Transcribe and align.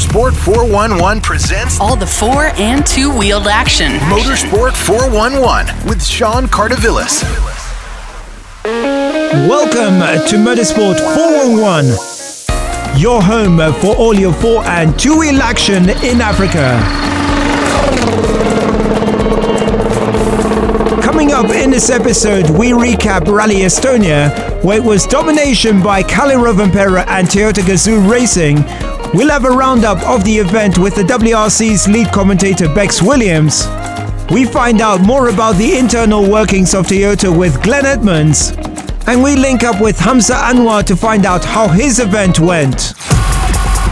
Motorsport 0.00 0.32
411 0.32 1.20
presents 1.20 1.78
all 1.78 1.94
the 1.94 2.06
four 2.06 2.44
and 2.56 2.86
two 2.86 3.14
wheeled 3.14 3.46
action. 3.46 3.92
Motorsport 4.08 4.72
411 4.72 5.86
with 5.86 6.02
Sean 6.02 6.46
Cardavillis. 6.46 7.22
Welcome 8.64 10.00
to 10.28 10.36
Motorsport 10.36 10.98
411, 11.14 12.98
your 12.98 13.20
home 13.20 13.58
for 13.74 13.94
all 13.94 14.14
your 14.14 14.32
four 14.32 14.64
and 14.64 14.98
two 14.98 15.18
wheel 15.18 15.42
action 15.42 15.90
in 15.90 16.22
Africa. 16.22 16.80
Coming 21.02 21.32
up 21.32 21.50
in 21.50 21.70
this 21.70 21.90
episode, 21.90 22.48
we 22.48 22.70
recap 22.70 23.30
Rally 23.30 23.56
Estonia, 23.56 24.64
where 24.64 24.78
it 24.78 24.82
was 24.84 25.04
domination 25.04 25.82
by 25.82 26.02
Kalle 26.02 26.38
Rovanperä 26.42 27.04
and 27.06 27.28
Toyota 27.28 27.60
Gazoo 27.60 28.10
Racing. 28.10 28.64
We'll 29.12 29.30
have 29.30 29.44
a 29.44 29.50
roundup 29.50 30.00
of 30.08 30.24
the 30.24 30.38
event 30.38 30.78
with 30.78 30.94
the 30.94 31.02
WRC's 31.02 31.88
lead 31.88 32.12
commentator 32.12 32.72
Bex 32.72 33.02
Williams. 33.02 33.66
We 34.30 34.44
find 34.44 34.80
out 34.80 35.00
more 35.00 35.30
about 35.30 35.56
the 35.56 35.76
internal 35.76 36.30
workings 36.30 36.76
of 36.76 36.86
Toyota 36.86 37.36
with 37.36 37.60
Glenn 37.64 37.86
Edmonds. 37.86 38.52
And 39.08 39.20
we 39.20 39.34
link 39.34 39.64
up 39.64 39.80
with 39.80 39.98
Hamza 39.98 40.34
Anwar 40.34 40.84
to 40.84 40.94
find 40.94 41.26
out 41.26 41.44
how 41.44 41.66
his 41.66 41.98
event 41.98 42.38
went. 42.38 42.94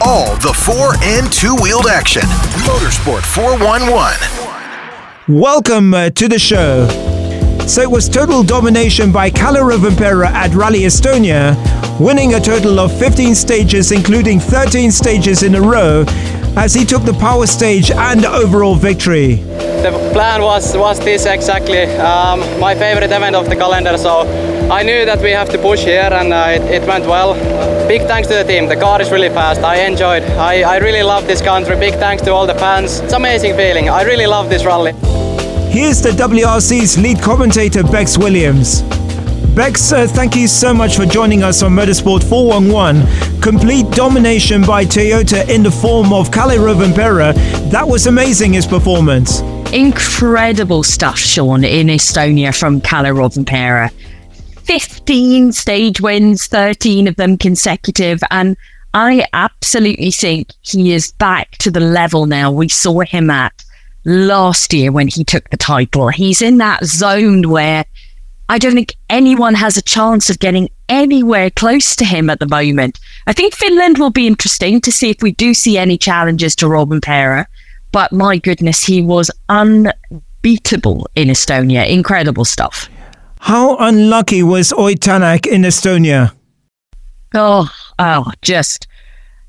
All 0.05 0.37
the 0.37 0.55
four 0.55 0.95
and 1.03 1.33
two 1.33 1.57
wheeled 1.57 1.89
action. 1.89 2.23
Motorsport 2.63 3.23
411. 3.23 4.15
Welcome 5.27 5.95
uh, 5.95 6.11
to 6.11 6.29
the 6.29 6.39
show. 6.39 7.08
So 7.69 7.83
it 7.83 7.91
was 7.91 8.09
total 8.09 8.43
domination 8.43 9.13
by 9.13 9.29
Kalle 9.29 9.61
Rovanperä 9.61 10.33
at 10.33 10.55
Rally 10.55 10.87
Estonia, 10.87 11.55
winning 12.01 12.33
a 12.35 12.41
total 12.41 12.79
of 12.81 12.99
15 12.99 13.35
stages, 13.35 13.93
including 13.93 14.41
13 14.41 14.91
stages 14.91 15.43
in 15.43 15.55
a 15.55 15.61
row, 15.61 16.07
as 16.57 16.73
he 16.73 16.87
took 16.87 17.05
the 17.05 17.13
power 17.13 17.47
stage 17.47 17.91
and 17.91 18.25
overall 18.25 18.75
victory. 18.75 19.35
The 19.83 19.93
plan 20.15 20.41
was 20.41 20.75
was 20.79 20.99
this 21.01 21.27
exactly 21.27 21.83
um, 21.99 22.41
my 22.59 22.75
favorite 22.75 23.13
event 23.13 23.37
of 23.37 23.51
the 23.51 23.55
calendar, 23.55 23.99
so 23.99 24.23
I 24.73 24.83
knew 24.83 25.05
that 25.05 25.21
we 25.21 25.33
have 25.33 25.51
to 25.51 25.59
push 25.59 25.85
here, 25.85 26.09
and 26.11 26.33
uh, 26.33 26.57
it, 26.57 26.83
it, 26.83 26.89
went 26.89 27.05
well. 27.05 27.35
Big 27.87 28.01
thanks 28.09 28.29
to 28.29 28.35
the 28.35 28.45
team. 28.45 28.67
The 28.67 28.77
car 28.77 29.03
is 29.03 29.11
really 29.11 29.29
fast. 29.29 29.61
I 29.61 29.87
enjoyed. 29.87 30.23
I, 30.23 30.63
I 30.63 30.79
really 30.79 31.03
love 31.03 31.27
this 31.27 31.43
country. 31.43 31.77
Big 31.77 31.95
thanks 31.95 32.23
to 32.23 32.33
all 32.33 32.47
the 32.47 32.55
fans. 32.55 33.01
It's 33.01 33.13
amazing 33.13 33.57
feeling. 33.57 33.91
I 33.91 34.05
really 34.05 34.27
love 34.27 34.49
this 34.49 34.65
rally. 34.65 34.95
Here's 35.79 36.03
the 36.03 36.11
WRC's 36.11 36.99
lead 36.99 37.23
commentator, 37.23 37.85
Bex 37.85 38.19
Williams. 38.19 38.83
Bex, 39.55 39.93
uh, 39.93 40.09
thank 40.09 40.35
you 40.35 40.49
so 40.49 40.75
much 40.75 40.97
for 40.97 41.07
joining 41.07 41.45
us 41.45 41.63
on 41.63 41.71
Motorsport 41.71 42.25
411. 42.29 43.41
Complete 43.41 43.89
domination 43.93 44.63
by 44.63 44.85
Toyota 44.85 45.49
in 45.49 45.63
the 45.63 45.71
form 45.71 46.13
of 46.13 46.33
Kalle 46.33 46.59
Rovanperä. 46.59 47.33
That 47.71 47.87
was 47.87 48.09
amazing, 48.09 48.55
his 48.55 48.67
performance. 48.67 49.39
Incredible 49.73 50.83
stuff, 50.83 51.17
Sean, 51.17 51.63
in 51.63 51.87
Estonia 51.87 52.53
from 52.53 52.81
Kalle 52.81 53.15
Rovanperä. 53.15 53.93
15 54.65 55.53
stage 55.53 56.01
wins, 56.01 56.49
13 56.49 57.07
of 57.07 57.15
them 57.15 57.39
consecutive, 57.39 58.19
and 58.33 58.57
I 58.95 59.29
absolutely 59.33 60.11
think 60.11 60.49
he 60.63 60.93
is 60.93 61.13
back 61.13 61.53
to 61.59 61.71
the 61.71 61.79
level 61.79 62.27
now 62.27 62.51
we 62.51 62.69
saw 62.69 63.03
him 63.03 63.31
at 63.31 63.53
last 64.05 64.73
year 64.73 64.93
when 64.93 65.09
he 65.09 65.25
took 65.25 65.49
the 65.51 65.57
title. 65.57 66.09
He's 66.09 66.43
in 66.43 66.59
that 66.59 66.85
zone 66.85 67.49
where 67.49 67.85
I 68.49 68.59
don't 68.59 68.75
think 68.75 68.95
anyone 69.11 69.55
has 69.55 69.77
a 69.77 69.83
chance 69.83 70.31
of 70.31 70.39
getting 70.39 70.71
anywhere 70.89 71.51
close 71.51 71.95
to 71.97 72.05
him 72.05 72.31
at 72.31 72.41
the 72.41 72.47
moment. 72.47 72.99
I 73.27 73.33
think 73.35 73.55
Finland 73.55 73.99
will 73.99 74.11
be 74.11 74.27
interesting 74.27 74.81
to 74.81 74.91
see 74.91 75.11
if 75.11 75.23
we 75.23 75.33
do 75.33 75.53
see 75.53 75.77
any 75.77 75.99
challenges 75.99 76.57
to 76.57 76.67
Rovanperä. 76.67 77.45
But 77.93 78.13
my 78.13 78.39
goodness, 78.39 78.85
he 78.85 79.03
was 79.03 79.31
unbeatable 79.49 81.07
in 81.15 81.29
Estonia. 81.29 81.89
Incredible 81.89 82.45
stuff. 82.45 82.89
How 83.41 83.77
unlucky 83.77 84.43
was 84.43 84.73
Ott 84.73 85.01
Tänak 85.01 85.47
in 85.47 85.63
Estonia? 85.63 86.33
Oh, 87.35 87.71
oh, 87.99 88.33
just 88.43 88.87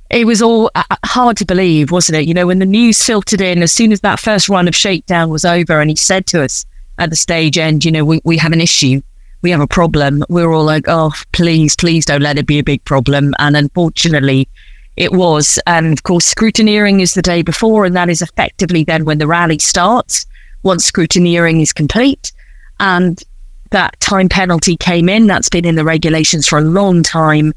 it 0.09 0.25
was 0.25 0.41
all 0.41 0.71
uh, 0.75 0.83
uh, 0.89 0.95
hard 1.05 1.37
to 1.37 1.45
believe, 1.45 1.91
wasn't 1.91 2.17
it? 2.17 2.27
You 2.27 2.33
know, 2.33 2.47
when 2.47 2.59
the 2.59 2.65
news 2.65 3.01
filtered 3.01 3.41
in, 3.41 3.61
as 3.61 3.71
soon 3.71 3.91
as 3.91 4.01
that 4.01 4.19
first 4.19 4.49
run 4.49 4.67
of 4.67 4.75
shakedown 4.75 5.29
was 5.29 5.45
over, 5.45 5.79
and 5.79 5.89
he 5.89 5.95
said 5.95 6.25
to 6.27 6.43
us 6.43 6.65
at 6.97 7.09
the 7.09 7.15
stage 7.15 7.57
end, 7.57 7.85
you 7.85 7.91
know, 7.91 8.03
we, 8.03 8.19
we 8.23 8.37
have 8.37 8.51
an 8.51 8.61
issue, 8.61 9.01
we 9.41 9.51
have 9.51 9.61
a 9.61 9.67
problem. 9.67 10.23
We 10.29 10.45
were 10.45 10.53
all 10.53 10.65
like, 10.65 10.85
oh, 10.87 11.13
please, 11.31 11.75
please 11.75 12.05
don't 12.05 12.21
let 12.21 12.37
it 12.37 12.47
be 12.47 12.59
a 12.59 12.63
big 12.63 12.83
problem. 12.85 13.33
And 13.39 13.55
unfortunately, 13.55 14.49
it 14.97 15.13
was. 15.13 15.59
And 15.65 15.93
of 15.93 16.03
course, 16.03 16.33
scrutineering 16.33 17.01
is 17.01 17.13
the 17.13 17.21
day 17.21 17.41
before, 17.41 17.85
and 17.85 17.95
that 17.95 18.09
is 18.09 18.21
effectively 18.21 18.83
then 18.83 19.05
when 19.05 19.19
the 19.19 19.27
rally 19.27 19.59
starts, 19.59 20.25
once 20.63 20.89
scrutineering 20.89 21.61
is 21.61 21.71
complete. 21.71 22.31
And 22.79 23.21
that 23.69 23.97
time 23.99 24.27
penalty 24.27 24.75
came 24.75 25.07
in. 25.07 25.27
That's 25.27 25.49
been 25.49 25.65
in 25.65 25.75
the 25.75 25.85
regulations 25.85 26.47
for 26.47 26.57
a 26.57 26.63
long 26.63 27.03
time. 27.03 27.53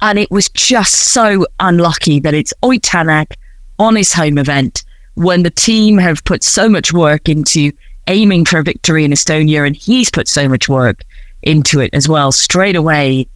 And 0.00 0.18
it 0.18 0.30
was 0.30 0.48
just 0.50 0.94
so 0.94 1.46
unlucky 1.60 2.20
that 2.20 2.34
it's 2.34 2.54
Tänak 2.62 3.34
on 3.78 3.96
his 3.96 4.12
home 4.12 4.38
event 4.38 4.84
when 5.14 5.42
the 5.42 5.50
team 5.50 5.98
have 5.98 6.24
put 6.24 6.42
so 6.44 6.68
much 6.68 6.92
work 6.92 7.28
into 7.28 7.72
aiming 8.06 8.44
for 8.44 8.58
a 8.58 8.62
victory 8.62 9.04
in 9.04 9.10
Estonia 9.10 9.66
and 9.66 9.76
he's 9.76 10.10
put 10.10 10.28
so 10.28 10.48
much 10.48 10.68
work 10.68 11.02
into 11.42 11.80
it 11.80 11.92
as 11.92 12.08
well. 12.08 12.32
Straight 12.32 12.76
away, 12.76 13.26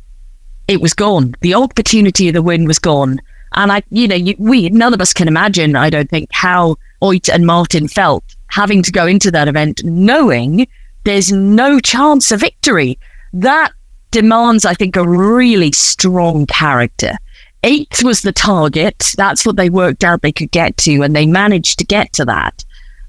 it 0.68 0.80
was 0.80 0.94
gone. 0.94 1.34
The 1.40 1.54
opportunity 1.54 2.28
of 2.28 2.34
the 2.34 2.42
win 2.42 2.66
was 2.66 2.78
gone. 2.78 3.20
And 3.54 3.70
I, 3.70 3.82
you 3.90 4.08
know, 4.08 4.16
you, 4.16 4.34
we, 4.38 4.68
none 4.70 4.94
of 4.94 5.00
us 5.00 5.12
can 5.12 5.28
imagine, 5.28 5.76
I 5.76 5.90
don't 5.90 6.08
think, 6.08 6.30
how 6.32 6.76
Ott 7.02 7.28
and 7.28 7.46
Martin 7.46 7.88
felt 7.88 8.24
having 8.48 8.82
to 8.82 8.92
go 8.92 9.06
into 9.06 9.30
that 9.30 9.48
event 9.48 9.82
knowing 9.84 10.66
there's 11.04 11.32
no 11.32 11.80
chance 11.80 12.30
of 12.30 12.40
victory. 12.40 12.98
That 13.32 13.72
demands, 14.12 14.64
I 14.64 14.74
think, 14.74 14.94
a 14.94 15.08
really 15.08 15.72
strong 15.72 16.46
character. 16.46 17.18
Eighth 17.64 18.04
was 18.04 18.22
the 18.22 18.32
target. 18.32 19.12
That's 19.16 19.44
what 19.44 19.56
they 19.56 19.70
worked 19.70 20.04
out 20.04 20.22
they 20.22 20.32
could 20.32 20.52
get 20.52 20.76
to, 20.78 21.02
and 21.02 21.16
they 21.16 21.26
managed 21.26 21.78
to 21.80 21.84
get 21.84 22.12
to 22.14 22.24
that. 22.26 22.64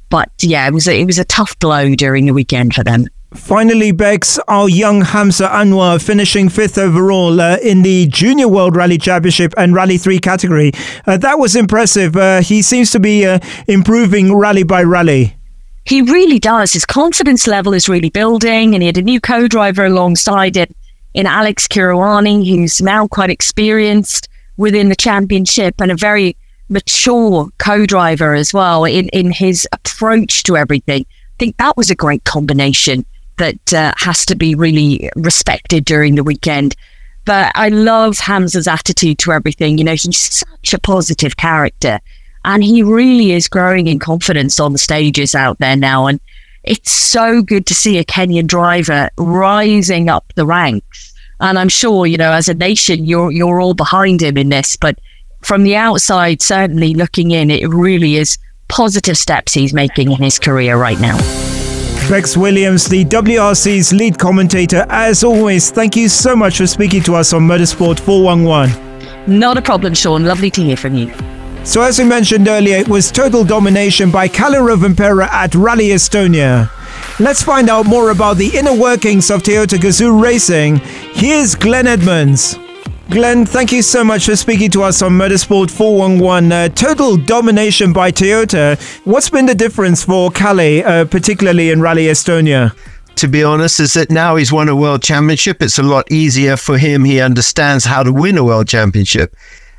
But 0.10 0.32
yeah, 0.40 0.68
it 0.68 0.74
was 0.74 0.88
a, 0.88 1.00
it 1.00 1.06
was 1.06 1.20
a 1.20 1.26
tough 1.26 1.58
blow 1.60 1.94
during 1.96 2.26
the 2.26 2.34
weekend 2.34 2.74
for 2.74 2.84
them. 2.84 3.08
Finally, 3.34 3.92
Bex, 3.92 4.38
our 4.48 4.70
young 4.70 5.02
Hamza 5.02 5.48
Anwar 5.48 6.00
finishing 6.00 6.50
fifth 6.50 6.78
overall 6.78 7.42
uh, 7.42 7.58
in 7.64 7.82
the 7.82 8.06
Junior 8.06 8.48
World 8.48 8.76
Rally 8.76 9.00
Championship 9.00 9.56
and 9.58 9.74
Rally 9.74 9.98
3 9.98 10.20
category. 10.20 10.72
Uh, 11.08 11.18
that 11.18 11.40
was 11.40 11.56
impressive. 11.56 12.16
Uh, 12.16 12.42
he 12.42 12.62
seems 12.62 12.92
to 12.92 13.00
be 13.00 13.26
uh, 13.26 13.40
improving 13.68 14.36
rally 14.36 14.62
by 14.62 14.84
rally. 14.84 15.36
He 15.84 16.04
really 16.04 16.38
does. 16.38 16.74
His 16.74 16.86
confidence 16.86 17.48
level 17.48 17.74
is 17.74 17.90
really 17.90 18.12
building, 18.12 18.76
and 18.76 18.84
he 18.84 18.88
had 18.88 19.00
a 19.00 19.02
new 19.02 19.20
co 19.20 19.48
driver 19.48 19.86
alongside 19.86 20.56
it 20.56 20.74
in 21.14 21.26
Alex 21.26 21.68
Kihurani, 21.68 22.48
who's 22.48 22.82
now 22.82 23.08
quite 23.08 23.30
experienced 23.30 24.28
within 24.58 24.90
the 24.90 24.96
championship 24.96 25.80
and 25.80 25.92
a 25.92 25.96
very 25.96 26.36
mature 26.70 27.48
co-driver 27.58 28.34
as 28.34 28.54
well 28.54 28.86
in, 28.86 29.10
in 29.10 29.32
his 29.32 29.68
approach 29.72 30.44
to 30.44 30.58
everything. 30.58 31.06
I 31.10 31.38
think 31.40 31.58
that 31.58 31.78
was 31.78 31.90
a 31.90 31.96
great 31.96 32.24
combination 32.24 33.06
that 33.38 33.74
uh, 33.74 33.94
has 33.98 34.26
to 34.28 34.36
be 34.36 34.56
really 34.56 35.10
respected 35.16 35.86
during 35.86 36.16
the 36.16 36.24
weekend. 36.24 36.76
But 37.26 37.52
I 37.56 37.70
love 37.70 38.18
Hamza's 38.18 38.68
attitude 38.68 39.18
to 39.20 39.32
everything. 39.32 39.78
You 39.78 39.84
know, 39.86 39.94
he's 39.94 40.18
such 40.18 40.74
a 40.74 40.80
positive 40.80 41.38
character 41.38 42.00
and 42.46 42.64
he 42.64 42.84
really 42.84 43.32
is 43.32 43.48
growing 43.48 43.88
in 43.88 44.00
confidence 44.00 44.60
on 44.60 44.74
the 44.74 44.78
stages 44.78 45.34
out 45.34 45.60
there 45.60 45.76
now. 45.76 46.08
And 46.08 46.20
it's 46.64 46.92
so 46.92 47.42
good 47.42 47.66
to 47.68 47.74
see 47.74 47.98
a 47.98 48.04
Kenyan 48.04 48.48
driver 48.48 49.10
rising 49.18 50.10
up 50.10 50.34
the 50.36 50.46
ranks. 50.46 51.13
And 51.44 51.60
I'm 51.60 51.68
sure, 51.68 52.06
you 52.06 52.16
know, 52.18 52.32
as 52.32 52.48
a 52.48 52.54
nation, 52.54 53.04
you're 53.06 53.30
you're 53.30 53.60
all 53.60 53.74
behind 53.74 54.24
him 54.24 54.38
in 54.38 54.48
this. 54.48 54.78
But 54.78 54.98
from 55.42 55.64
the 55.64 55.76
outside, 55.76 56.42
certainly 56.42 56.94
looking 56.94 57.32
in, 57.32 57.52
it 57.52 57.68
really 57.68 58.16
is 58.16 58.38
positive 58.70 59.18
steps 59.18 59.54
he's 59.54 59.74
making 59.74 60.14
in 60.14 60.24
his 60.24 60.40
career 60.40 60.78
right 60.78 61.00
now. 61.02 61.18
Bex 62.10 62.38
Williams, 62.38 62.88
the 62.88 63.04
WRC's 63.06 63.92
lead 63.92 64.18
commentator, 64.18 64.86
as 64.90 65.24
always, 65.24 65.70
thank 65.70 65.98
you 65.98 66.08
so 66.08 66.34
much 66.34 66.58
for 66.58 66.68
speaking 66.68 67.04
to 67.04 67.16
us 67.16 67.34
on 67.34 67.42
Motorsport 67.42 68.00
411. 68.00 69.38
Not 69.40 69.58
a 69.58 69.62
problem, 69.62 69.94
Sean. 69.94 70.24
Lovely 70.24 70.50
to 70.52 70.62
hear 70.62 70.78
from 70.78 70.96
you. 70.96 71.14
So, 71.66 71.82
as 71.82 72.00
we 72.00 72.06
mentioned 72.06 72.48
earlier, 72.48 72.78
it 72.78 72.88
was 72.88 73.12
total 73.12 73.44
domination 73.44 74.12
by 74.12 74.30
Kalle 74.30 74.62
Rovanperä 74.62 75.28
at 75.30 75.56
Rally 75.56 75.90
Estonia. 75.90 76.70
Let's 77.20 77.44
find 77.44 77.70
out 77.70 77.86
more 77.86 78.10
about 78.10 78.38
the 78.38 78.50
inner 78.58 78.74
workings 78.74 79.30
of 79.30 79.44
Toyota 79.44 79.78
Gazoo 79.78 80.20
Racing. 80.20 80.78
Here's 81.14 81.54
Glenn 81.54 81.86
Edmonds. 81.86 82.58
Glenn, 83.12 83.46
thank 83.46 83.72
you 83.72 83.84
so 83.84 84.04
much 84.04 84.26
for 84.26 84.36
speaking 84.36 84.72
to 84.72 84.82
us 84.82 85.04
on 85.04 85.12
Motorsport 85.12 85.70
411. 85.70 86.52
Uh, 86.52 86.70
total 86.70 87.18
domination 87.18 87.94
by 87.94 88.12
Toyota. 88.12 88.82
What's 89.06 89.30
been 89.30 89.46
the 89.46 89.54
difference 89.54 90.04
for 90.04 90.32
Kalle, 90.32 90.84
uh, 90.84 91.06
particularly 91.06 91.70
in 91.70 91.82
Rally 91.82 92.06
Estonia? 92.06 92.76
to 93.16 93.28
be 93.28 93.44
honest, 93.44 93.80
is 93.80 93.94
that 93.94 94.10
now 94.10 94.36
he's 94.36 94.52
won 94.52 94.68
a 94.68 94.76
world 94.76 95.04
championship. 95.04 95.62
It's 95.62 95.78
a 95.78 95.84
lot 95.84 96.12
easier 96.12 96.58
for 96.58 96.80
him. 96.80 97.06
He 97.06 97.22
understands 97.22 97.86
how 97.86 98.02
to 98.02 98.12
win 98.12 98.40
a 98.40 98.44
world 98.44 98.68
championship. 98.68 99.36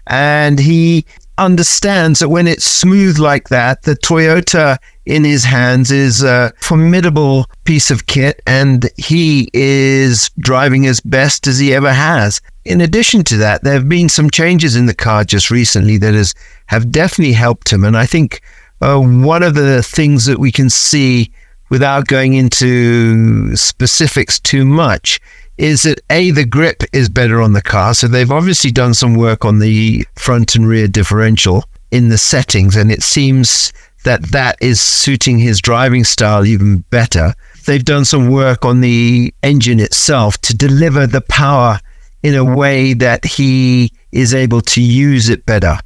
And 0.06 0.60
he 0.60 1.04
understands 1.38 2.20
that 2.20 2.28
when 2.28 2.46
it's 2.46 2.64
smooth 2.64 3.19
like 3.19 3.48
that, 3.48 3.82
the 3.82 3.96
Toyota 3.96 4.78
in 5.06 5.25
his 5.25 5.44
hands 5.44 5.90
is 5.90 6.22
a 6.22 6.52
formidable 6.56 7.46
piece 7.64 7.90
of 7.90 8.06
kit 8.06 8.40
and 8.46 8.88
he 8.96 9.50
is 9.52 10.31
driving 10.38 10.86
as 10.86 11.00
best 11.00 11.46
as 11.46 11.58
he 11.58 11.75
ever 11.75 11.92
has. 11.92 12.40
In 12.64 12.81
addition 12.81 13.25
to 13.25 13.36
that, 13.38 13.62
there 13.64 13.75
have 13.75 13.88
been 13.88 14.08
some 14.08 14.31
changes 14.31 14.76
in 14.76 14.86
the 14.86 14.94
car 14.94 15.25
just 15.25 15.50
recently 15.50 15.98
that 15.98 16.14
has 16.14 16.34
have 16.66 16.90
definitely 16.90 17.34
helped 17.34 17.70
him. 17.70 17.84
And 17.84 17.96
I 17.96 18.06
think 18.06 18.40
uh, 18.81 18.98
one 18.98 19.42
of 19.42 19.54
the 19.54 19.82
things 19.82 20.25
that 20.26 20.38
we 20.38 20.50
can 20.50 20.70
see 20.70 21.31
without 21.69 22.06
going 22.06 22.34
into 22.34 23.56
specifics 23.56 24.38
too 24.40 24.64
much 24.64 25.20
is 25.56 25.82
that 25.84 26.00
A, 26.11 26.31
the 26.31 26.44
grip 26.44 26.82
is 26.93 27.08
better 27.08 27.40
on 27.40 27.52
the 27.52 27.62
car. 27.62 27.94
So 27.94 28.08
they've 28.08 28.31
obviously 28.31 28.70
done 28.70 28.94
some 28.94 29.14
work 29.14 29.44
on 29.44 29.61
the 29.61 30.06
front 30.16 30.56
and 30.56 30.66
rear 30.66 30.88
differential 30.88 31.64
in 31.90 32.08
the 32.08 32.19
settings. 32.19 32.76
And 32.76 32.90
it 32.90 33.02
seems 33.02 33.72
that 34.05 34.22
that 34.32 34.56
is 34.61 34.81
suiting 34.81 35.38
his 35.38 35.61
driving 35.61 36.05
style 36.05 36.44
even 36.44 36.78
better. 36.90 37.34
They've 37.67 37.84
done 37.84 38.05
some 38.05 38.31
work 38.31 38.64
on 38.64 38.81
the 38.81 39.32
engine 39.43 39.81
itself 39.81 40.38
to 40.43 40.56
deliver 40.56 41.06
the 41.06 41.22
power 41.22 41.78
in 42.22 42.34
a 42.34 42.44
way 42.44 42.94
that 42.94 43.25
he 43.25 43.93
is 44.12 44.34
able 44.34 44.60
to 44.62 44.82
use 44.82 45.28
it 45.28 45.46
better. 45.46 45.78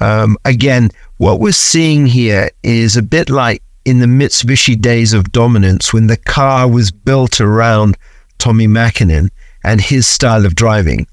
Um, 0.00 0.36
again, 0.44 0.90
what 1.16 1.40
we're 1.40 1.52
seeing 1.52 2.06
here 2.06 2.50
is 2.62 2.96
a 2.96 3.02
bit 3.02 3.30
like 3.30 3.62
in 3.84 3.98
the 3.98 4.06
Mitsubishi 4.06 4.80
days 4.80 5.12
of 5.12 5.32
dominance 5.32 5.92
when 5.92 6.06
the 6.06 6.16
car 6.16 6.68
was 6.68 6.90
built 6.90 7.40
around 7.40 7.96
Tommi 8.38 8.66
Mäkinen 8.66 9.28
and 9.62 9.80
his 9.80 10.06
style 10.06 10.46
of 10.46 10.54
driving. 10.54 11.06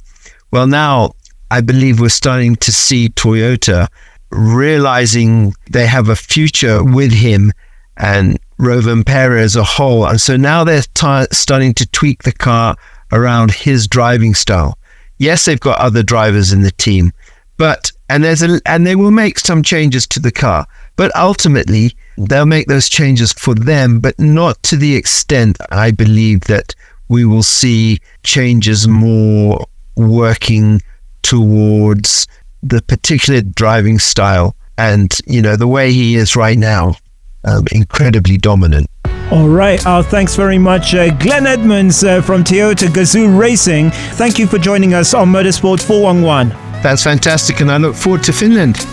Well, 0.51 0.67
now 0.67 1.13
I 1.49 1.61
believe 1.61 1.99
we're 1.99 2.09
starting 2.09 2.55
to 2.57 2.71
see 2.71 3.09
Toyota 3.09 3.87
realizing 4.31 5.53
they 5.69 5.85
have 5.85 6.09
a 6.09 6.15
future 6.15 6.83
with 6.83 7.11
him 7.11 7.51
and 7.97 8.39
Rovanperä 8.59 9.39
as 9.39 9.55
a 9.55 9.63
whole. 9.63 10.05
And 10.05 10.19
so 10.19 10.37
now 10.37 10.63
they're 10.63 10.83
t- 10.93 11.25
starting 11.31 11.73
to 11.75 11.87
tweak 11.89 12.23
the 12.23 12.31
car 12.31 12.75
around 13.11 13.51
his 13.51 13.87
driving 13.87 14.33
style. 14.33 14.77
Yes, 15.17 15.45
they've 15.45 15.59
got 15.59 15.79
other 15.79 16.03
drivers 16.03 16.53
in 16.53 16.61
the 16.61 16.71
team, 16.71 17.11
but 17.57 17.91
and 18.09 18.23
there's 18.23 18.41
a 18.41 18.59
and 18.65 18.87
they 18.87 18.95
will 18.95 19.11
make 19.11 19.37
some 19.37 19.61
changes 19.61 20.07
to 20.07 20.19
the 20.19 20.31
car, 20.31 20.65
but 20.95 21.15
ultimately 21.15 21.95
they'll 22.27 22.45
make 22.45 22.67
those 22.67 22.89
changes 22.89 23.33
for 23.33 23.53
them, 23.53 23.99
but 23.99 24.17
not 24.19 24.61
to 24.63 24.77
the 24.77 24.95
extent 24.95 25.57
I 25.71 25.91
believe 25.91 26.41
that 26.41 26.75
we 27.07 27.25
will 27.25 27.43
see 27.43 27.99
changes 28.23 28.87
more 28.87 29.65
working 29.95 30.81
towards 31.23 32.27
the 32.63 32.81
particular 32.83 33.41
driving 33.41 33.99
style 33.99 34.55
and 34.77 35.17
you 35.25 35.41
know 35.41 35.55
the 35.55 35.67
way 35.67 35.91
he 35.91 36.15
is 36.15 36.35
right 36.35 36.57
now 36.57 36.95
um, 37.43 37.65
incredibly 37.71 38.37
dominant 38.37 38.87
all 39.31 39.47
right. 39.47 39.83
Uh, 39.85 40.03
thanks 40.03 40.35
very 40.35 40.57
much, 40.57 40.93
uh, 40.93 41.09
Glenn 41.15 41.47
Edmonds 41.47 42.03
uh, 42.03 42.21
from 42.21 42.43
Toyota 42.43 42.89
Gazoo 42.89 43.39
Racing. 43.39 43.89
Thank 43.89 44.37
you 44.37 44.45
for 44.45 44.57
joining 44.57 44.93
us 44.93 45.13
on 45.13 45.31
Motorsport 45.31 45.81
411. 45.81 46.49
That's 46.83 47.05
fantastic, 47.05 47.61
and 47.61 47.71
I 47.71 47.77
look 47.77 47.95
forward 47.95 48.23
to 48.23 48.33
Finland. 48.33 48.85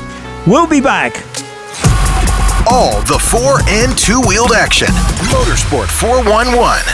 We'll 0.47 0.69
be 0.69 0.81
back. 0.81 1.17
All 2.71 3.01
the 3.03 3.19
four 3.19 3.61
and 3.67 3.97
two 3.97 4.21
wheeled 4.29 4.53
action. 4.53 4.89
Motorsport 5.33 5.89
411. 5.89 6.85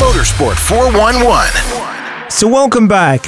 Motorsport 0.00 0.56
411. 0.56 2.30
So, 2.30 2.48
welcome 2.48 2.88
back. 2.88 3.26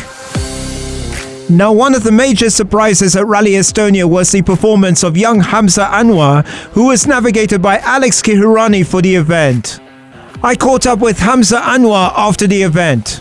Now, 1.50 1.72
one 1.72 1.94
of 1.94 2.02
the 2.02 2.12
major 2.12 2.48
surprises 2.48 3.14
at 3.14 3.26
Rally 3.26 3.52
Estonia 3.52 4.08
was 4.08 4.32
the 4.32 4.40
performance 4.40 5.02
of 5.02 5.18
young 5.18 5.40
Hamza 5.40 5.84
Anwar, 5.84 6.46
who 6.72 6.86
was 6.86 7.06
navigated 7.06 7.60
by 7.60 7.76
Alex 7.78 8.22
Kihurani 8.22 8.86
for 8.86 9.02
the 9.02 9.16
event. 9.16 9.80
I 10.42 10.54
caught 10.54 10.86
up 10.86 11.00
with 11.00 11.18
Hamza 11.18 11.58
Anwar 11.60 12.12
after 12.16 12.46
the 12.46 12.62
event. 12.62 13.20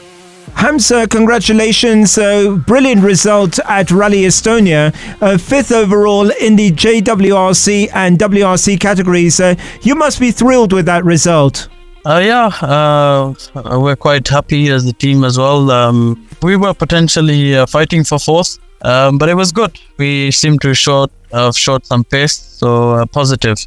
Hamza, 0.58 1.08
congratulations. 1.08 2.18
Uh, 2.18 2.56
brilliant 2.66 3.04
result 3.04 3.60
at 3.66 3.92
Rally 3.92 4.24
Estonia. 4.24 4.92
Uh, 5.22 5.38
fifth 5.38 5.72
overall 5.72 6.32
in 6.32 6.56
the 6.56 6.72
JWRC 6.72 7.92
and 7.94 8.18
WRC 8.18 8.80
categories. 8.80 9.40
Uh, 9.40 9.54
you 9.84 9.94
must 9.94 10.20
be 10.20 10.32
thrilled 10.32 10.74
with 10.74 10.88
that 10.88 11.06
result. 11.06 11.70
Uh, 12.08 12.22
yeah, 12.24 12.48
uh, 12.64 13.36
we're 13.78 13.96
quite 13.96 14.28
happy 14.28 14.70
as 14.70 14.84
the 14.84 14.94
team 14.94 15.24
as 15.24 15.38
well. 15.38 15.70
Um, 15.70 16.28
we 16.42 16.56
were 16.56 16.74
potentially 16.74 17.56
uh, 17.56 17.68
fighting 17.68 18.04
for 18.04 18.18
fourth, 18.18 18.58
um, 18.82 19.20
but 19.20 19.30
it 19.30 19.36
was 19.36 19.52
good. 19.52 19.80
We 19.98 20.32
seemed 20.32 20.62
to 20.62 20.74
short 20.74 21.12
uh, 21.34 21.52
short 21.52 21.86
some 21.86 22.04
pace, 22.04 22.34
so 22.34 22.94
uh, 22.94 23.06
positive. 23.06 23.58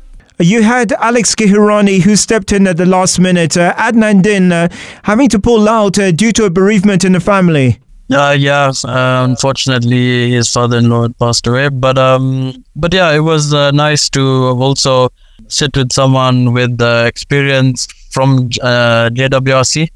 You 0.40 0.62
had 0.62 0.92
Alex 0.92 1.34
Kihurani 1.34 2.00
who 2.00 2.16
stepped 2.16 2.50
in 2.50 2.66
at 2.66 2.78
the 2.78 2.86
last 2.86 3.20
minute. 3.20 3.58
Uh, 3.58 3.74
Adnan 3.74 4.22
Din 4.22 4.52
uh, 4.52 4.68
having 5.02 5.28
to 5.28 5.38
pull 5.38 5.68
out 5.68 5.94
due 5.94 6.32
to 6.32 6.44
a 6.44 6.50
bereavement 6.50 7.04
in 7.04 7.12
the 7.12 7.20
family. 7.20 7.78
Uh, 8.10 8.34
yeah, 8.38 8.72
unfortunately, 8.84 10.30
his 10.30 10.50
father-in-law 10.50 11.08
passed 11.20 11.46
away. 11.46 11.68
But 11.68 11.98
um, 11.98 12.64
but 12.74 12.94
yeah, 12.94 13.12
it 13.12 13.20
was 13.20 13.52
nice 13.52 14.08
to 14.10 14.22
also 14.58 15.10
sit 15.48 15.76
with 15.76 15.92
someone 15.92 16.54
with 16.54 16.80
experience 16.80 17.86
from 18.10 18.48
uh, 18.62 19.10
JWRC. 19.12 19.88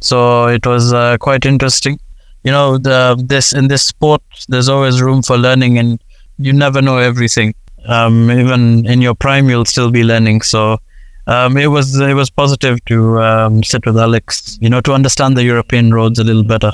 So 0.00 0.46
it 0.48 0.66
was 0.66 0.92
uh, 0.92 1.16
quite 1.18 1.46
interesting. 1.46 1.98
You 2.44 2.52
know, 2.52 2.76
the, 2.78 3.20
this 3.26 3.52
in 3.52 3.68
this 3.68 3.82
sport, 3.82 4.22
there's 4.48 4.68
always 4.68 5.00
room 5.00 5.22
for 5.22 5.38
learning, 5.38 5.78
and 5.78 5.98
you 6.38 6.52
never 6.52 6.82
know 6.82 6.98
everything. 6.98 7.54
Um, 7.88 8.30
even 8.30 8.86
in 8.86 9.00
your 9.00 9.14
prime, 9.14 9.48
you'll 9.48 9.64
still 9.64 9.90
be 9.90 10.04
learning. 10.04 10.42
So 10.42 10.78
um, 11.26 11.56
it 11.56 11.66
was 11.66 11.98
it 11.98 12.14
was 12.14 12.30
positive 12.30 12.84
to 12.86 13.20
um, 13.22 13.62
sit 13.62 13.86
with 13.86 13.98
Alex. 13.98 14.58
You 14.60 14.70
know, 14.70 14.80
to 14.82 14.92
understand 14.92 15.36
the 15.36 15.44
European 15.44 15.92
roads 15.92 16.18
a 16.18 16.24
little 16.24 16.44
better. 16.44 16.72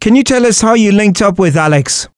Can 0.00 0.14
you 0.14 0.24
tell 0.24 0.46
us 0.46 0.60
how 0.60 0.74
you 0.74 0.92
linked 0.92 1.22
up 1.22 1.38
with 1.38 1.56
Alex? 1.56 2.08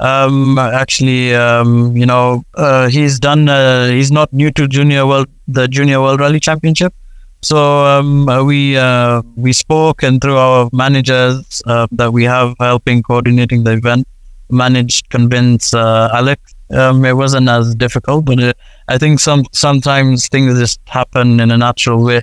Um, 0.00 0.58
actually, 0.58 1.34
um, 1.34 1.94
you 1.96 2.06
know, 2.06 2.42
uh, 2.54 2.88
he's 2.88 3.18
done. 3.20 3.48
Uh, 3.48 3.88
he's 3.88 4.10
not 4.10 4.32
new 4.32 4.50
to 4.52 4.66
junior 4.66 5.06
world, 5.06 5.28
the 5.46 5.68
junior 5.68 6.00
world 6.00 6.20
rally 6.20 6.40
championship. 6.40 6.94
So 7.42 7.84
um, 7.86 8.28
uh, 8.28 8.44
we 8.44 8.76
uh, 8.76 9.22
we 9.36 9.52
spoke, 9.52 10.02
and 10.02 10.20
through 10.20 10.36
our 10.36 10.68
managers 10.72 11.62
uh, 11.66 11.86
that 11.92 12.12
we 12.12 12.24
have 12.24 12.54
helping 12.58 13.02
coordinating 13.02 13.64
the 13.64 13.72
event, 13.72 14.06
managed 14.50 15.08
convince 15.10 15.74
uh, 15.74 16.10
Alex. 16.12 16.54
Um, 16.72 17.04
it 17.04 17.16
wasn't 17.16 17.48
as 17.48 17.74
difficult, 17.74 18.24
but 18.24 18.38
it, 18.38 18.56
I 18.88 18.98
think 18.98 19.20
some 19.20 19.44
sometimes 19.52 20.28
things 20.28 20.58
just 20.58 20.80
happen 20.86 21.40
in 21.40 21.50
a 21.50 21.56
natural 21.56 22.04
way. 22.04 22.22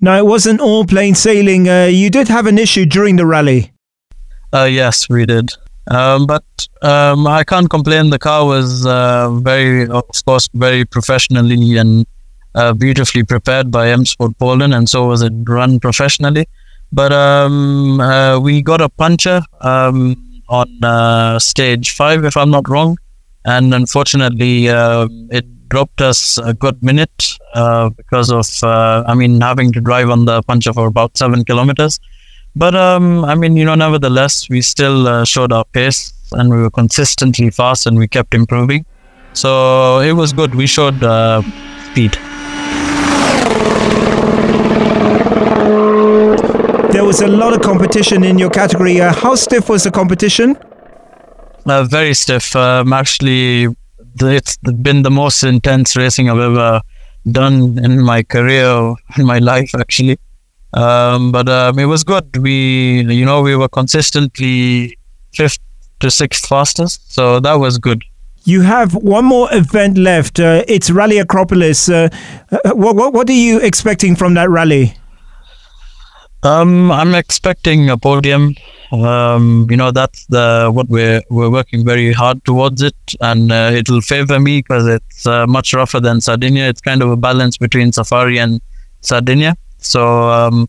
Now 0.00 0.16
it 0.16 0.26
wasn't 0.26 0.60
all 0.60 0.84
plain 0.84 1.14
sailing. 1.14 1.66
you 1.66 2.10
did 2.10 2.28
have 2.28 2.46
an 2.46 2.58
issue 2.58 2.86
during 2.86 3.16
the 3.16 3.26
rally. 3.26 3.72
yes, 4.52 5.08
we 5.08 5.26
did. 5.26 5.50
Um, 5.90 6.26
but 6.26 6.44
um, 6.82 7.26
I 7.26 7.42
can't 7.44 7.68
complain. 7.68 8.10
The 8.10 8.18
car 8.18 8.46
was 8.46 8.86
uh, 8.86 9.30
very, 9.30 9.88
of 9.88 10.04
course, 10.24 10.48
very 10.54 10.84
professionally 10.84 11.76
and 11.76 12.06
uh, 12.54 12.72
beautifully 12.72 13.24
prepared 13.24 13.70
by 13.70 13.88
M 13.90 14.04
Sport 14.04 14.38
Poland, 14.38 14.74
and 14.74 14.88
so 14.88 15.06
was 15.06 15.22
it 15.22 15.32
run 15.46 15.80
professionally. 15.80 16.46
But 16.92 17.12
um, 17.12 18.00
uh, 18.00 18.38
we 18.40 18.62
got 18.62 18.80
a 18.80 18.88
puncher 18.88 19.42
um, 19.60 20.42
on 20.48 20.84
uh, 20.84 21.38
stage 21.38 21.92
five, 21.92 22.24
if 22.24 22.36
I'm 22.36 22.50
not 22.50 22.68
wrong, 22.68 22.98
and 23.44 23.72
unfortunately, 23.74 24.68
uh, 24.68 25.08
it 25.30 25.46
dropped 25.68 26.00
us 26.00 26.38
a 26.38 26.52
good 26.52 26.82
minute 26.82 27.38
uh, 27.54 27.90
because 27.90 28.30
of, 28.30 28.46
I 28.64 29.14
mean, 29.14 29.40
having 29.40 29.72
to 29.72 29.80
drive 29.80 30.10
on 30.10 30.24
the 30.24 30.42
puncher 30.42 30.72
for 30.72 30.86
about 30.86 31.16
seven 31.16 31.44
kilometers. 31.44 32.00
But 32.56 32.74
um, 32.74 33.24
I 33.24 33.34
mean, 33.36 33.56
you 33.56 33.64
know, 33.64 33.76
nevertheless, 33.76 34.48
we 34.48 34.60
still 34.60 35.06
uh, 35.06 35.24
showed 35.24 35.52
our 35.52 35.64
pace 35.64 36.12
and 36.32 36.50
we 36.50 36.60
were 36.60 36.70
consistently 36.70 37.50
fast 37.50 37.86
and 37.86 37.96
we 37.96 38.08
kept 38.08 38.34
improving. 38.34 38.84
So 39.32 40.00
it 40.00 40.12
was 40.12 40.32
good. 40.32 40.54
We 40.54 40.66
showed 40.66 41.02
uh, 41.02 41.42
speed. 41.90 42.18
There 46.92 47.04
was 47.04 47.20
a 47.20 47.28
lot 47.28 47.52
of 47.54 47.62
competition 47.62 48.24
in 48.24 48.36
your 48.36 48.50
category. 48.50 49.00
Uh, 49.00 49.14
how 49.14 49.36
stiff 49.36 49.68
was 49.68 49.84
the 49.84 49.92
competition? 49.92 50.56
Uh, 51.66 51.84
very 51.84 52.14
stiff. 52.14 52.56
Um, 52.56 52.92
actually, 52.92 53.68
it's 54.20 54.56
been 54.56 55.02
the 55.02 55.10
most 55.10 55.42
intense 55.42 55.96
racing 55.96 56.30
I've 56.30 56.38
ever 56.38 56.80
done 57.30 57.78
in 57.84 58.02
my 58.02 58.22
career, 58.22 58.94
in 59.18 59.26
my 59.26 59.38
life, 59.38 59.70
actually. 59.74 60.18
Um, 60.72 61.32
but 61.32 61.48
um, 61.48 61.78
it 61.78 61.86
was 61.86 62.04
good. 62.04 62.36
We, 62.36 63.00
you 63.02 63.24
know, 63.24 63.42
we 63.42 63.56
were 63.56 63.68
consistently 63.68 64.96
fifth 65.34 65.58
to 66.00 66.10
sixth 66.10 66.46
fastest, 66.46 67.12
so 67.12 67.40
that 67.40 67.54
was 67.54 67.78
good. 67.78 68.02
You 68.44 68.62
have 68.62 68.94
one 68.94 69.26
more 69.26 69.48
event 69.52 69.98
left. 69.98 70.40
Uh, 70.40 70.64
it's 70.66 70.90
Rally 70.90 71.18
Acropolis. 71.18 71.88
Uh, 71.88 72.08
uh, 72.50 72.70
what, 72.72 72.96
what, 72.96 73.12
what 73.12 73.28
are 73.28 73.34
you 73.34 73.60
expecting 73.60 74.16
from 74.16 74.34
that 74.34 74.48
rally? 74.48 74.94
Um, 76.42 76.90
I'm 76.90 77.14
expecting 77.14 77.90
a 77.90 77.98
podium. 77.98 78.54
Um, 78.92 79.68
you 79.70 79.76
know, 79.76 79.92
that's 79.92 80.26
the 80.26 80.70
what 80.72 80.88
we're 80.88 81.22
we're 81.30 81.50
working 81.50 81.84
very 81.84 82.12
hard 82.12 82.44
towards 82.44 82.82
it, 82.82 82.96
and 83.20 83.52
uh, 83.52 83.70
it 83.72 83.88
will 83.88 84.00
favor 84.00 84.40
me 84.40 84.60
because 84.60 84.86
it's 84.86 85.26
uh, 85.26 85.46
much 85.46 85.72
rougher 85.72 86.00
than 86.00 86.20
Sardinia. 86.20 86.68
It's 86.68 86.80
kind 86.80 87.00
of 87.02 87.10
a 87.10 87.16
balance 87.16 87.56
between 87.56 87.92
Safari 87.92 88.38
and 88.38 88.60
Sardinia. 89.00 89.56
So 89.78 90.28
um, 90.30 90.68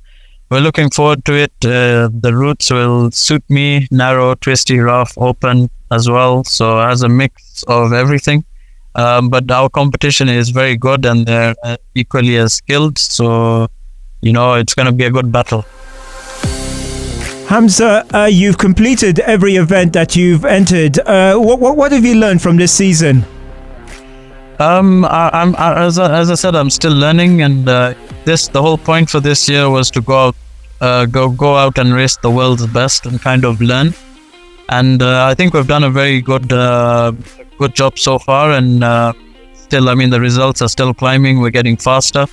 we're 0.52 0.62
looking 0.62 0.92
forward 0.92 1.26
to 1.26 1.34
it. 1.34 1.54
Uh, 1.66 2.10
the 2.14 2.34
routes 2.36 2.70
will 2.70 3.10
suit 3.10 3.44
me: 3.50 3.88
narrow, 3.90 4.36
twisty, 4.36 4.78
rough, 4.78 5.18
open 5.18 5.72
as 5.92 6.08
well. 6.08 6.44
So 6.44 6.80
has 6.80 7.02
a 7.02 7.10
mix 7.10 7.64
of 7.64 7.92
everything. 7.92 8.46
Um, 8.94 9.30
but 9.30 9.50
our 9.50 9.70
competition 9.70 10.30
is 10.30 10.50
very 10.50 10.78
good, 10.78 11.06
and 11.06 11.26
they're 11.26 11.56
uh, 11.64 11.78
equally 11.96 12.38
as 12.38 12.54
skilled. 12.54 13.00
So 13.00 13.68
you 14.22 14.32
know, 14.32 14.54
it's 14.54 14.76
going 14.76 14.86
to 14.86 14.92
be 14.92 15.06
a 15.06 15.12
good 15.12 15.32
battle. 15.32 15.66
Hamza, 17.52 18.06
uh, 18.14 18.28
you've 18.32 18.58
completed 18.58 19.20
every 19.20 19.58
event 19.58 19.92
that 19.92 20.16
you've 20.16 20.46
entered. 20.46 20.98
Uh, 21.00 21.36
what, 21.36 21.60
what, 21.60 21.76
what 21.76 21.92
have 21.92 22.06
you 22.06 22.16
learned 22.16 22.42
from 22.42 22.56
this 22.56 22.72
season? 22.72 23.26
Um, 24.58 25.04
I, 25.04 25.30
am 25.34 25.54
as, 25.58 26.00
I, 26.00 26.18
as 26.18 26.32
I 26.32 26.36
said, 26.36 26.56
I'm 26.56 26.70
still 26.70 26.94
learning, 26.94 27.42
and 27.42 27.68
uh, 27.68 27.94
this 28.24 28.48
the 28.48 28.62
whole 28.62 28.78
point 28.78 29.10
for 29.10 29.20
this 29.20 29.50
year 29.50 29.70
was 29.70 29.92
to 29.92 30.00
go 30.00 30.28
out, 30.28 30.36
uh, 30.80 31.06
go 31.08 31.28
go 31.28 31.58
out 31.58 31.78
and 31.78 31.94
race 31.94 32.16
the 32.16 32.32
world's 32.32 32.66
best 32.68 33.06
and 33.06 33.22
kind 33.22 33.44
of 33.44 33.60
learn. 33.60 33.94
And 34.70 35.04
uh, 35.04 35.26
I 35.26 35.34
think 35.34 35.54
we've 35.54 35.68
done 35.68 35.84
a 35.84 35.90
very 35.90 36.22
good 36.22 36.54
uh, 36.54 37.12
good 37.58 37.76
job 37.76 38.00
so 38.00 38.18
far, 38.18 38.52
and 38.52 38.80
still, 39.56 39.90
I 39.90 39.96
mean, 39.96 40.10
the 40.10 40.22
results 40.22 40.62
are 40.62 40.70
still 40.70 40.94
climbing. 40.94 41.42
We're 41.42 41.50
getting 41.50 41.76
faster. 41.76 42.28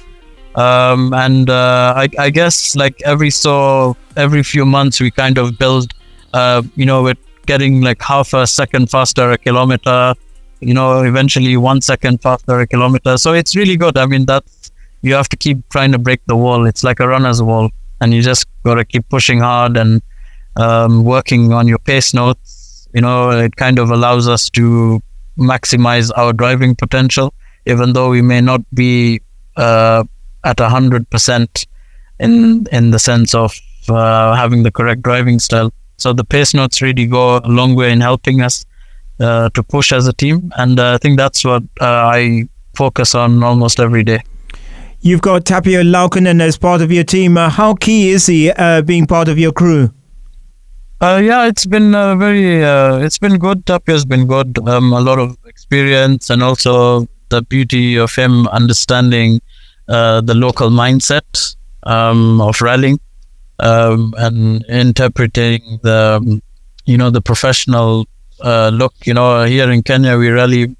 Um, 0.59 1.15
and 1.15 1.49
uh, 1.49 1.95
I, 1.97 2.09
I, 2.19 2.31
guess 2.31 2.75
like 2.75 3.01
every 3.03 3.31
so 3.31 3.97
every 4.17 4.43
few 4.43 4.67
months 4.67 5.01
we 5.01 5.09
kind 5.09 5.39
of 5.39 5.57
build 5.57 5.95
uh, 6.35 6.63
you 6.75 6.85
know 6.85 7.05
we're 7.05 7.23
getting 7.47 7.81
like 7.81 8.03
half 8.03 8.35
a 8.35 8.45
second 8.45 8.91
faster 8.91 9.31
a 9.31 9.39
kilometer 9.39 10.15
you 10.59 10.75
know 10.75 11.03
eventually 11.05 11.57
one 11.57 11.81
second 11.81 12.21
faster 12.21 12.59
a 12.59 12.67
kilometer. 12.67 13.17
So 13.19 13.35
it's 13.35 13.55
really 13.55 13.77
good. 13.77 13.97
I 13.97 14.07
mean 14.07 14.27
that's 14.27 14.73
you 15.03 15.15
have 15.15 15.29
to 15.29 15.37
keep 15.37 15.59
trying 15.69 15.93
to 15.93 15.99
break 15.99 16.21
the 16.27 16.35
wall. 16.35 16.67
It's 16.67 16.83
like 16.83 16.99
a 16.99 17.07
runner's 17.07 17.41
wall 17.41 17.71
and 18.01 18.13
you 18.13 18.21
just 18.21 18.45
got 18.65 18.75
to 18.75 18.85
keep 18.85 19.09
pushing 19.11 19.39
hard 19.39 19.77
and 19.77 20.03
um, 20.57 21.05
working 21.05 21.53
on 21.53 21.69
your 21.69 21.79
pace 21.79 22.13
notes. 22.13 22.89
You 22.95 23.03
know 23.03 23.31
it 23.31 23.55
kind 23.55 23.79
of 23.79 23.93
allows 23.93 24.27
us 24.27 24.51
to 24.59 25.01
maximize 25.39 26.11
our 26.17 26.33
driving 26.33 26.75
potential 26.75 27.33
even 27.65 27.93
though 27.93 28.11
we 28.11 28.23
may 28.23 28.41
not 28.41 28.63
be 28.75 29.21
uh, 29.57 30.03
at 30.45 30.61
a 30.61 30.69
hundred 30.69 31.09
percent 31.11 31.67
in 32.21 32.67
in 32.73 32.91
the 32.91 32.99
sense 32.99 33.35
of 33.35 33.55
uh, 33.89 34.35
having 34.35 34.63
the 34.63 34.71
correct 34.71 35.03
driving 35.03 35.39
style. 35.39 35.73
So 35.97 36.13
the 36.13 36.25
pace 36.25 36.55
notes 36.55 36.81
really 36.81 37.07
go 37.07 37.39
a 37.39 37.49
long 37.49 37.75
way 37.75 37.91
in 37.91 38.01
helping 38.01 38.41
us 38.41 38.65
uh, 39.21 39.51
to 39.51 39.63
push 39.63 39.93
as 39.93 40.07
a 40.07 40.13
team, 40.13 40.53
and 40.57 40.79
uh, 40.79 40.95
I 40.95 40.99
think 40.99 41.19
that's 41.19 41.45
what 41.45 41.63
uh, 41.81 42.11
I 42.15 42.49
focus 42.75 43.15
on 43.15 43.43
almost 43.43 43.81
every 43.81 44.05
day. 44.05 44.23
You've 45.01 45.23
got 45.23 45.45
Tapio 45.45 45.83
Laukkanen 45.83 46.41
as 46.41 46.57
part 46.57 46.83
of 46.83 46.93
your 46.93 47.05
team. 47.05 47.37
Uh, 47.37 47.51
how 47.51 47.75
key 47.75 48.11
is 48.11 48.27
he 48.27 48.51
uh, 48.51 48.83
being 48.83 49.07
part 49.07 49.29
of 49.29 49.39
your 49.39 49.53
crew? 49.53 49.93
yeah, 51.01 51.47
it's 51.47 51.67
been 51.67 51.93
very, 51.93 52.61
it's 53.05 53.19
been 53.19 53.39
good. 53.39 53.65
Tapio's 53.67 54.05
been 54.05 54.27
good. 54.27 54.59
Um, 54.69 54.93
a 54.93 55.01
lot 55.01 55.21
of 55.21 55.37
experience, 55.47 56.31
and 56.31 56.43
also 56.43 57.07
the 57.29 57.43
beauty 57.43 57.97
of 57.97 58.15
him 58.15 58.49
understanding 58.49 59.41
uh, 59.89 60.21
the 60.21 60.35
local 60.35 60.71
mindset 60.71 61.57
um, 61.85 62.41
of 62.41 62.61
rallying 62.61 63.01
um, 63.61 64.15
and 64.19 64.65
interpreting 64.67 65.81
the 65.83 66.41
you 66.85 66.97
know 66.97 67.11
the 67.11 67.21
professional 67.21 68.07
uh, 68.41 68.71
look. 68.73 68.95
You 69.05 69.15
know, 69.15 69.45
here 69.45 69.71
in 69.71 69.83
Kenya 69.83 70.17
we 70.17 70.29
rally 70.29 70.77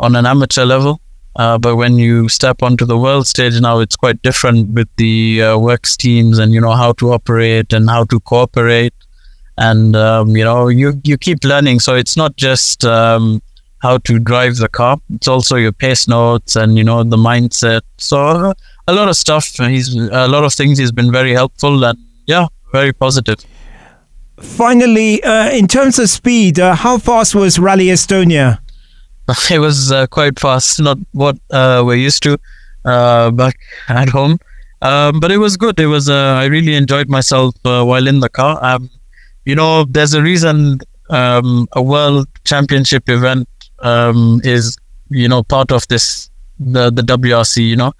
on 0.00 0.16
an 0.16 0.26
amateur 0.26 0.64
level, 0.64 1.00
uh, 1.36 1.58
but 1.58 1.76
when 1.76 1.96
you 1.96 2.28
step 2.28 2.62
onto 2.62 2.84
the 2.84 2.98
world 2.98 3.26
stage 3.26 3.60
now, 3.60 3.78
it's 3.80 3.96
quite 3.96 4.20
different 4.22 4.70
with 4.70 4.88
the 4.96 5.42
uh, 5.42 5.58
works 5.58 5.96
teams 5.96 6.38
and 6.38 6.52
you 6.52 6.60
know 6.60 6.72
how 6.72 6.92
to 6.92 7.12
operate 7.12 7.72
and 7.72 7.88
how 7.88 8.04
to 8.04 8.20
cooperate, 8.20 8.94
and 9.58 9.96
um, 9.96 10.36
you 10.36 10.44
know 10.44 10.68
you 10.68 11.00
you 11.04 11.16
keep 11.18 11.44
learning. 11.44 11.80
So 11.80 11.94
it's 11.94 12.16
not 12.16 12.36
just 12.36 12.84
um, 12.84 13.42
how 13.82 13.98
to 13.98 14.18
drive 14.20 14.56
the 14.56 14.68
car. 14.68 14.96
It's 15.12 15.28
also 15.28 15.56
your 15.56 15.72
pace 15.72 16.06
notes 16.06 16.56
and 16.56 16.78
you 16.78 16.84
know 16.84 17.02
the 17.02 17.16
mindset. 17.16 17.82
So 17.98 18.18
uh, 18.18 18.54
a 18.86 18.92
lot 18.92 19.08
of 19.08 19.16
stuff. 19.16 19.46
He's 19.56 19.94
a 19.94 20.28
lot 20.28 20.44
of 20.44 20.54
things. 20.54 20.78
He's 20.78 20.92
been 20.92 21.12
very 21.12 21.32
helpful 21.32 21.84
and 21.84 21.98
yeah, 22.26 22.46
very 22.72 22.92
positive. 22.92 23.44
Finally, 24.38 25.22
uh, 25.22 25.50
in 25.50 25.66
terms 25.68 25.98
of 25.98 26.08
speed, 26.08 26.58
uh, 26.58 26.74
how 26.74 26.98
fast 26.98 27.34
was 27.34 27.58
Rally 27.58 27.86
Estonia? 27.86 28.58
It 29.50 29.58
was 29.58 29.92
uh, 29.92 30.06
quite 30.08 30.38
fast, 30.38 30.80
not 30.80 30.98
what 31.12 31.36
uh, 31.50 31.82
we're 31.84 31.96
used 31.96 32.22
to 32.24 32.38
uh, 32.84 33.30
back 33.30 33.56
at 33.88 34.08
home. 34.08 34.38
Um, 34.80 35.20
but 35.20 35.30
it 35.30 35.38
was 35.38 35.56
good. 35.56 35.78
It 35.78 35.86
was. 35.86 36.08
I 36.08 36.46
really 36.46 36.74
enjoyed 36.74 37.08
myself 37.08 37.54
while 37.62 38.08
in 38.08 38.18
the 38.20 38.28
car. 38.28 38.58
Um, 38.62 38.90
you 39.44 39.54
know, 39.54 39.84
there's 39.84 40.12
a 40.12 40.22
reason 40.22 40.80
um, 41.10 41.68
a 41.72 41.82
world 41.82 42.26
championship 42.44 43.08
event 43.08 43.48
um, 43.82 44.40
is 44.44 44.76
you 45.10 45.28
know 45.28 45.42
part 45.42 45.72
of 45.72 45.86
this 45.88 46.30
the 46.58 46.90
the 46.90 47.02
WRC. 47.02 47.68
You 47.68 47.76
know, 47.76 47.92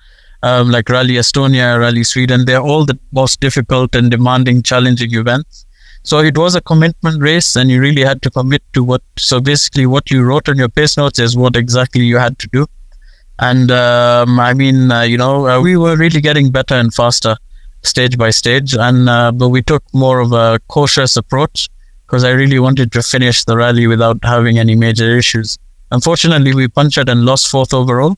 um, 0.42 0.70
like 0.70 0.88
Rally 0.88 1.14
Estonia, 1.14 1.78
Rally 1.78 2.04
Sweden. 2.04 2.44
They're 2.44 2.60
all 2.60 2.84
the 2.84 2.98
most 3.12 3.40
difficult 3.40 3.94
and 3.94 4.10
demanding, 4.10 4.62
challenging 4.62 5.14
events. 5.14 5.66
So 6.04 6.18
it 6.18 6.36
was 6.36 6.56
a 6.56 6.60
commitment 6.60 7.22
race, 7.22 7.54
and 7.54 7.70
you 7.70 7.80
really 7.80 8.02
had 8.02 8.22
to 8.22 8.30
commit 8.30 8.62
to 8.72 8.82
what. 8.82 9.02
So 9.16 9.40
basically, 9.40 9.86
what 9.86 10.10
you 10.10 10.22
wrote 10.24 10.48
on 10.48 10.56
your 10.56 10.68
pace 10.68 10.96
notes 10.96 11.18
is 11.18 11.36
what 11.36 11.56
exactly 11.56 12.04
you 12.04 12.16
had 12.16 12.38
to 12.40 12.48
do. 12.48 12.66
And 13.38 13.70
um, 13.70 14.38
I 14.40 14.54
mean, 14.54 14.90
uh, 14.90 15.02
you 15.02 15.16
know, 15.18 15.48
uh, 15.48 15.60
we 15.60 15.76
were 15.76 15.96
really 15.96 16.20
getting 16.20 16.50
better 16.50 16.74
and 16.74 16.92
faster, 16.92 17.36
stage 17.82 18.18
by 18.18 18.30
stage. 18.30 18.74
And 18.74 19.08
uh, 19.08 19.32
but 19.32 19.48
we 19.48 19.62
took 19.62 19.82
more 19.92 20.20
of 20.20 20.32
a 20.32 20.60
cautious 20.68 21.16
approach 21.16 21.68
because 22.06 22.24
I 22.24 22.30
really 22.30 22.58
wanted 22.58 22.92
to 22.92 23.02
finish 23.02 23.44
the 23.44 23.56
rally 23.56 23.86
without 23.86 24.18
having 24.22 24.58
any 24.58 24.74
major 24.74 25.16
issues. 25.16 25.58
Unfortunately, 25.92 26.54
we 26.54 26.68
punctured 26.68 27.10
and 27.10 27.26
lost 27.26 27.48
fourth 27.48 27.74
overall, 27.74 28.16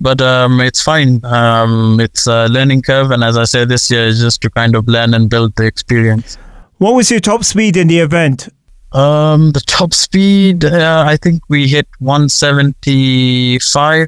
but 0.00 0.20
um, 0.22 0.60
it's 0.60 0.80
fine. 0.80 1.20
Um, 1.24 1.98
it's 1.98 2.28
a 2.28 2.46
learning 2.46 2.82
curve, 2.82 3.10
and 3.10 3.24
as 3.24 3.36
I 3.36 3.42
said, 3.44 3.68
this 3.68 3.90
year 3.90 4.06
is 4.06 4.20
just 4.20 4.40
to 4.42 4.50
kind 4.50 4.76
of 4.76 4.86
learn 4.86 5.12
and 5.12 5.28
build 5.28 5.56
the 5.56 5.66
experience. 5.66 6.38
What 6.78 6.94
was 6.94 7.10
your 7.10 7.18
top 7.18 7.42
speed 7.44 7.76
in 7.76 7.88
the 7.88 7.98
event? 7.98 8.48
Um, 8.92 9.50
the 9.50 9.60
top 9.60 9.92
speed, 9.92 10.64
uh, 10.64 11.04
I 11.06 11.16
think 11.16 11.42
we 11.48 11.66
hit 11.66 11.88
175, 11.98 14.06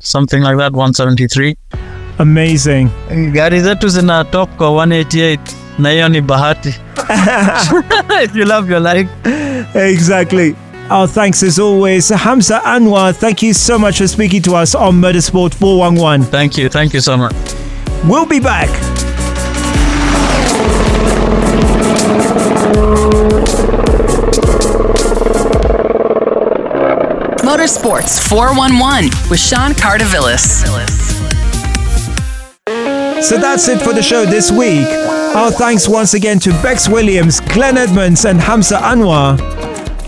something 0.00 0.42
like 0.42 0.56
that, 0.56 0.72
173. 0.72 1.54
Amazing. 2.18 2.88
Gari 3.32 3.60
zetu 3.60 3.88
zina 3.88 4.24
top 4.24 4.56
kwa 4.56 4.70
188 4.70 5.38
na 5.78 5.90
hiyo 5.90 6.08
ni 6.08 6.20
bahati. 6.20 6.68
if 8.24 8.36
you 8.36 8.44
love 8.44 8.70
your 8.70 8.80
life. 8.80 9.08
Exactly. 9.74 10.54
Our 10.92 11.08
thanks 11.08 11.42
as 11.42 11.58
always. 11.58 12.10
Hamza 12.10 12.60
Anwar, 12.66 13.16
thank 13.16 13.42
you 13.42 13.54
so 13.54 13.78
much 13.78 13.96
for 13.96 14.06
speaking 14.06 14.42
to 14.42 14.54
us 14.56 14.74
on 14.74 15.00
Motorsport 15.00 15.54
411. 15.54 16.26
Thank 16.26 16.58
you. 16.58 16.68
Thank 16.68 16.92
you 16.92 17.00
so 17.00 17.16
much. 17.16 17.34
We'll 18.04 18.26
be 18.26 18.40
back. 18.40 18.68
Motorsports 27.40 28.28
411 28.28 29.10
with 29.30 29.40
Sean 29.40 29.70
Cardavillis. 29.70 30.62
So 33.22 33.38
that's 33.38 33.66
it 33.68 33.80
for 33.80 33.94
the 33.94 34.02
show 34.02 34.26
this 34.26 34.52
week. 34.52 34.86
Our 35.34 35.50
thanks 35.50 35.88
once 35.88 36.12
again 36.12 36.38
to 36.40 36.50
Bex 36.62 36.86
Williams, 36.86 37.40
Glenn 37.40 37.78
Edmonds, 37.78 38.26
and 38.26 38.38
Hamza 38.38 38.76
Anwar. 38.76 39.51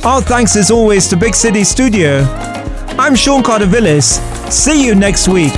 Our 0.04 0.20
thanks 0.20 0.54
as 0.54 0.70
always 0.70 1.08
to 1.08 1.16
Big 1.16 1.34
City 1.34 1.64
Studio. 1.64 2.24
I'm 2.98 3.14
Sean 3.14 3.42
Carter 3.42 3.66
Villis. 3.66 4.20
See 4.52 4.84
you 4.84 4.94
next 4.94 5.28
week. 5.28 5.54